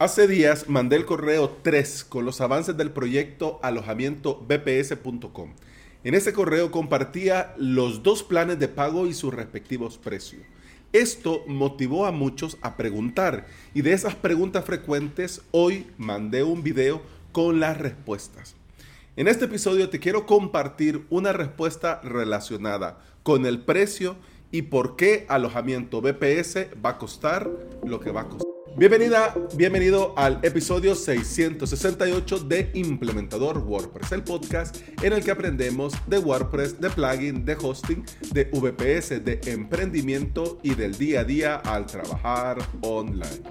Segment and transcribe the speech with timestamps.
[0.00, 5.52] Hace días mandé el correo 3 con los avances del proyecto alojamiento bps.com.
[6.04, 10.40] En ese correo compartía los dos planes de pago y sus respectivos precios.
[10.94, 17.02] Esto motivó a muchos a preguntar y de esas preguntas frecuentes hoy mandé un video
[17.30, 18.56] con las respuestas.
[19.16, 24.16] En este episodio te quiero compartir una respuesta relacionada con el precio
[24.50, 27.50] y por qué alojamiento BPS va a costar
[27.84, 28.59] lo que va a costar.
[28.80, 36.16] Bienvenida, bienvenido al episodio 668 de Implementador WordPress, el podcast en el que aprendemos de
[36.16, 38.02] WordPress, de plugin, de hosting,
[38.32, 43.42] de VPS, de emprendimiento y del día a día al trabajar online.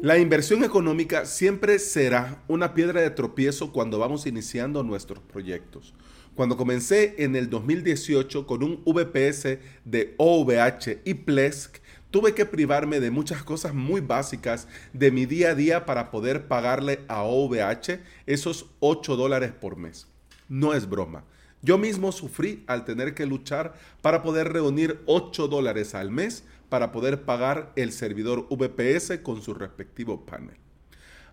[0.00, 5.92] La inversión económica siempre será una piedra de tropiezo cuando vamos iniciando nuestros proyectos.
[6.34, 11.80] Cuando comencé en el 2018 con un VPS de OVH y Plesk,
[12.10, 16.48] Tuve que privarme de muchas cosas muy básicas de mi día a día para poder
[16.48, 20.08] pagarle a OVH esos 8 dólares por mes.
[20.48, 21.24] No es broma.
[21.62, 26.90] Yo mismo sufrí al tener que luchar para poder reunir 8 dólares al mes para
[26.90, 30.56] poder pagar el servidor VPS con su respectivo panel.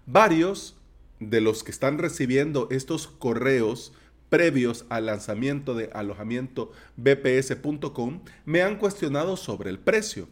[0.05, 0.75] Varios
[1.19, 3.93] de los que están recibiendo estos correos
[4.29, 10.27] previos al lanzamiento de alojamiento bps.com me han cuestionado sobre el precio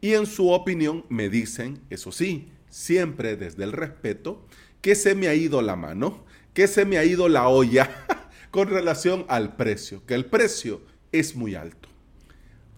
[0.00, 4.46] y en su opinión me dicen, eso sí, siempre desde el respeto,
[4.80, 8.06] que se me ha ido la mano, que se me ha ido la olla
[8.50, 10.80] con relación al precio, que el precio
[11.12, 11.88] es muy alto.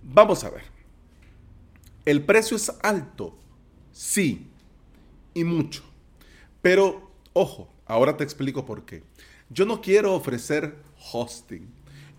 [0.03, 0.65] Vamos a ver.
[2.05, 3.39] ¿El precio es alto?
[3.93, 4.49] Sí,
[5.35, 5.85] y mucho.
[6.61, 9.05] Pero, ojo, ahora te explico por qué.
[9.49, 10.77] Yo no quiero ofrecer
[11.13, 11.69] hosting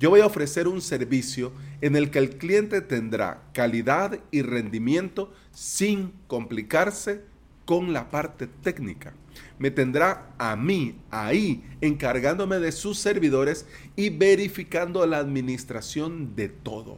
[0.03, 5.31] yo voy a ofrecer un servicio en el que el cliente tendrá calidad y rendimiento
[5.53, 7.21] sin complicarse
[7.63, 9.13] con la parte técnica.
[9.59, 16.97] Me tendrá a mí ahí encargándome de sus servidores y verificando la administración de todo.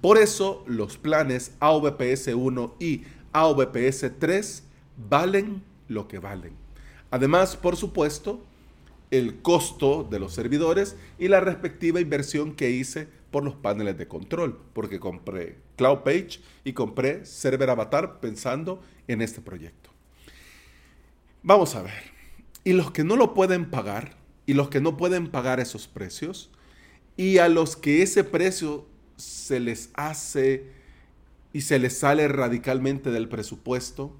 [0.00, 3.02] Por eso los planes AVPS 1 y
[3.34, 4.62] AVPS 3
[5.10, 6.54] valen lo que valen.
[7.10, 8.42] Además, por supuesto,
[9.12, 14.08] el costo de los servidores y la respectiva inversión que hice por los paneles de
[14.08, 19.90] control, porque compré Cloud Page y compré Server Avatar pensando en este proyecto.
[21.42, 21.92] Vamos a ver.
[22.64, 26.50] Y los que no lo pueden pagar, y los que no pueden pagar esos precios,
[27.14, 28.86] y a los que ese precio
[29.16, 30.70] se les hace
[31.52, 34.16] y se les sale radicalmente del presupuesto,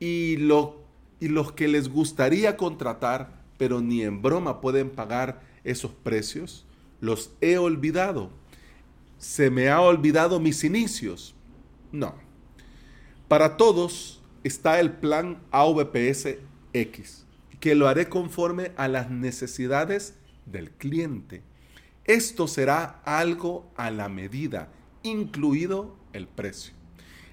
[0.00, 0.82] y, lo,
[1.20, 6.64] y los que les gustaría contratar pero ni en broma pueden pagar esos precios,
[6.98, 8.30] los he olvidado.
[9.18, 11.34] ¿Se me ha olvidado mis inicios?
[11.92, 12.14] No.
[13.28, 16.38] Para todos está el plan AVPS
[16.72, 17.26] X,
[17.60, 20.14] que lo haré conforme a las necesidades
[20.46, 21.42] del cliente.
[22.06, 24.70] Esto será algo a la medida,
[25.02, 26.72] incluido el precio.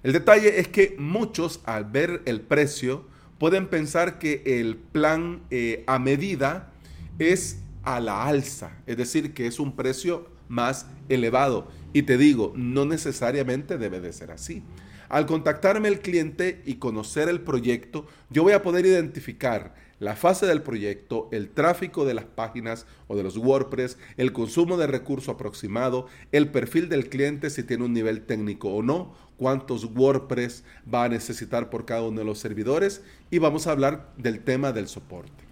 [0.04, 3.06] El detalle es que muchos al ver el precio
[3.40, 6.72] pueden pensar que el plan eh, a medida
[7.20, 11.70] es a la alza, es decir, que es un precio más elevado.
[11.94, 14.64] Y te digo, no necesariamente debe de ser así.
[15.10, 20.46] Al contactarme el cliente y conocer el proyecto, yo voy a poder identificar la fase
[20.46, 25.32] del proyecto, el tráfico de las páginas o de los WordPress, el consumo de recurso
[25.32, 31.06] aproximado, el perfil del cliente si tiene un nivel técnico o no, cuántos WordPress va
[31.06, 34.88] a necesitar por cada uno de los servidores y vamos a hablar del tema del
[34.88, 35.46] soporte.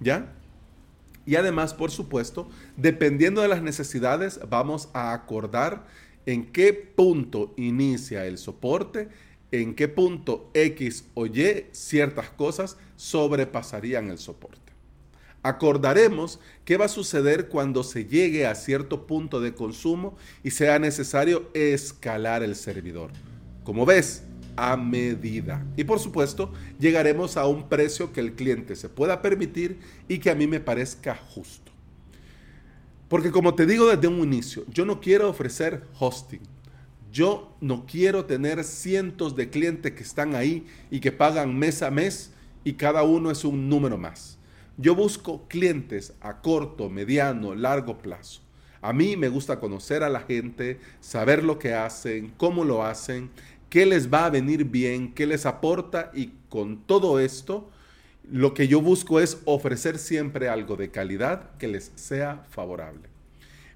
[0.00, 0.32] ¿Ya?
[1.26, 5.86] Y además, por supuesto, dependiendo de las necesidades, vamos a acordar
[6.24, 9.08] en qué punto inicia el soporte,
[9.52, 14.72] en qué punto X o Y ciertas cosas sobrepasarían el soporte.
[15.42, 20.78] Acordaremos qué va a suceder cuando se llegue a cierto punto de consumo y sea
[20.78, 23.10] necesario escalar el servidor.
[23.62, 24.24] Como ves,
[24.56, 25.64] a medida.
[25.76, 29.78] Y por supuesto, llegaremos a un precio que el cliente se pueda permitir
[30.08, 31.70] y que a mí me parezca justo.
[33.08, 36.42] Porque como te digo desde un inicio, yo no quiero ofrecer hosting.
[37.10, 41.90] Yo no quiero tener cientos de clientes que están ahí y que pagan mes a
[41.90, 42.32] mes
[42.64, 44.38] y cada uno es un número más.
[44.76, 48.42] Yo busco clientes a corto, mediano, largo plazo.
[48.80, 53.30] A mí me gusta conocer a la gente, saber lo que hacen, cómo lo hacen,
[53.70, 57.70] qué les va a venir bien, qué les aporta y con todo esto,
[58.30, 63.08] lo que yo busco es ofrecer siempre algo de calidad que les sea favorable.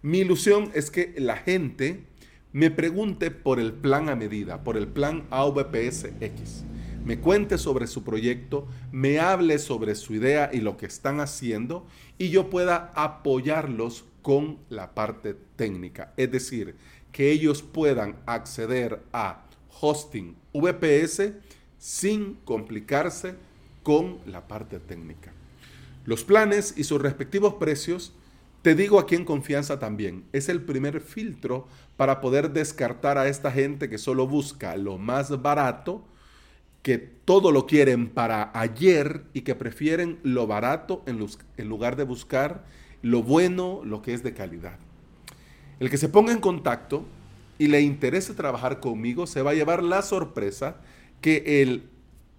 [0.02, 2.04] Mi ilusión es que la gente
[2.52, 6.64] me pregunte por el plan a medida, por el plan AVPS X.
[7.04, 11.86] me cuente sobre su proyecto, me hable sobre su idea y lo que están haciendo
[12.16, 16.12] y yo pueda apoyarlos con la parte técnica.
[16.16, 16.76] Es decir,
[17.10, 19.44] que ellos puedan acceder a
[19.80, 21.32] hosting VPS
[21.78, 23.34] sin complicarse
[23.82, 25.32] con la parte técnica.
[26.04, 28.12] Los planes y sus respectivos precios,
[28.62, 31.66] te digo aquí en confianza también, es el primer filtro
[31.96, 36.04] para poder descartar a esta gente que solo busca lo más barato,
[36.82, 41.18] que todo lo quieren para ayer y que prefieren lo barato en,
[41.68, 42.64] lugar de buscar
[43.02, 44.78] lo bueno, lo que es de calidad.
[45.80, 47.04] El que se ponga en contacto
[47.58, 50.76] y le interese trabajar conmigo se va a llevar la sorpresa
[51.20, 51.88] que el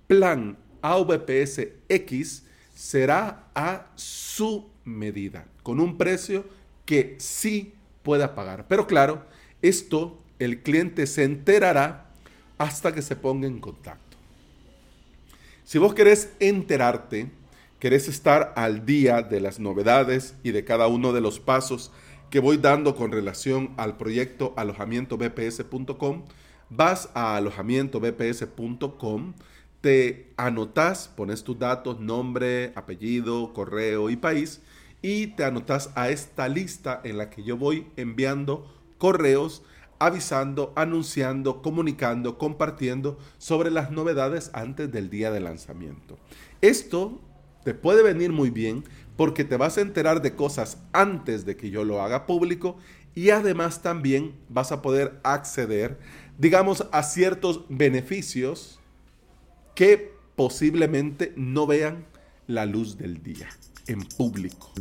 [0.07, 6.45] plan AVPS X será a su medida, con un precio
[6.85, 8.67] que sí pueda pagar.
[8.67, 9.25] Pero claro,
[9.61, 12.09] esto el cliente se enterará
[12.57, 14.17] hasta que se ponga en contacto.
[15.63, 17.31] Si vos querés enterarte,
[17.79, 21.91] querés estar al día de las novedades y de cada uno de los pasos
[22.29, 26.23] que voy dando con relación al proyecto alojamientobps.com,
[26.69, 29.33] vas a alojamientobps.com,
[29.83, 34.61] te anotas, pones tus datos, nombre, apellido, correo y país,
[35.01, 39.61] y te anotas a esta lista en la que yo voy enviando correos
[39.99, 46.17] avisando, anunciando, comunicando, compartiendo sobre las novedades antes del día de lanzamiento.
[46.61, 47.19] Esto
[47.65, 48.85] te puede venir muy bien
[49.17, 52.77] porque te vas a enterar de cosas antes de que yo lo haga público
[53.15, 55.99] y además también vas a poder acceder,
[56.37, 58.79] digamos, a ciertos beneficios
[59.75, 62.05] que posiblemente no vean
[62.47, 63.49] la luz del día
[63.87, 64.73] en público.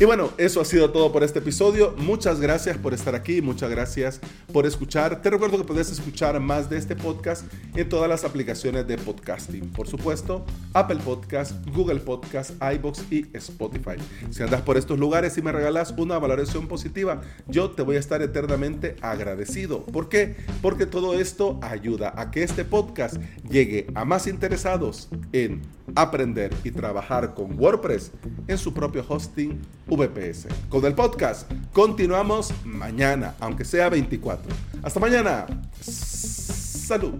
[0.00, 1.94] Y bueno, eso ha sido todo por este episodio.
[1.98, 4.18] Muchas gracias por estar aquí, muchas gracias
[4.50, 5.20] por escuchar.
[5.20, 7.44] Te recuerdo que puedes escuchar más de este podcast
[7.74, 9.68] en todas las aplicaciones de podcasting.
[9.72, 13.96] Por supuesto, Apple Podcast, Google Podcast, iBox y Spotify.
[14.30, 18.00] Si andas por estos lugares y me regalas una valoración positiva, yo te voy a
[18.00, 19.84] estar eternamente agradecido.
[19.84, 20.34] ¿Por qué?
[20.62, 23.16] Porque todo esto ayuda a que este podcast
[23.50, 25.60] llegue a más interesados en
[25.94, 28.12] aprender y trabajar con WordPress
[28.48, 30.48] en su propio hosting VPS.
[30.68, 34.52] Con el podcast continuamos mañana, aunque sea 24.
[34.82, 35.46] Hasta mañana.
[35.80, 37.14] Salud.